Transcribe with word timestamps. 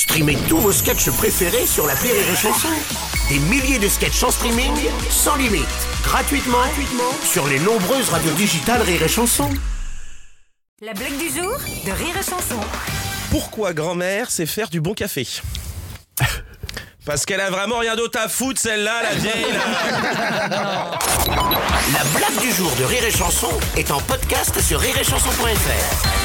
Streamez 0.00 0.38
tous 0.48 0.56
vos 0.56 0.72
sketchs 0.72 1.10
préférés 1.10 1.66
sur 1.66 1.86
la 1.86 1.92
Rire 1.92 2.14
et 2.14 2.34
Chanson. 2.34 2.68
Des 3.28 3.38
milliers 3.38 3.78
de 3.78 3.86
sketchs 3.86 4.22
en 4.22 4.30
streaming, 4.30 4.72
sans 5.10 5.36
limite, 5.36 5.66
gratuitement, 6.02 6.56
gratuitement 6.56 7.12
sur 7.22 7.46
les 7.46 7.58
nombreuses 7.58 8.08
radios 8.08 8.32
digitales 8.32 8.80
Rire 8.80 9.02
et 9.02 9.08
Chanson. 9.08 9.50
La 10.80 10.94
blague 10.94 11.18
du 11.18 11.28
jour 11.28 11.54
de 11.84 11.92
Rire 11.92 12.16
et 12.18 12.22
Chanson. 12.22 12.58
Pourquoi 13.30 13.74
grand-mère 13.74 14.30
sait 14.30 14.46
faire 14.46 14.70
du 14.70 14.80
bon 14.80 14.94
café? 14.94 15.28
Parce 17.04 17.26
qu'elle 17.26 17.42
a 17.42 17.50
vraiment 17.50 17.80
rien 17.80 17.94
d'autre 17.94 18.18
à 18.18 18.28
foutre, 18.30 18.58
celle-là, 18.58 19.02
la 19.02 19.14
vieille. 19.16 19.52
La 21.92 22.04
blague 22.16 22.40
du 22.40 22.50
jour 22.52 22.72
de 22.80 22.84
Rire 22.84 23.04
et 23.04 23.10
Chanson 23.10 23.52
est 23.76 23.90
en 23.90 24.00
podcast 24.00 24.58
sur 24.62 24.80
rireetchanson.fr. 24.80 26.19